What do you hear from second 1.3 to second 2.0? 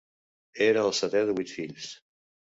vuit fills.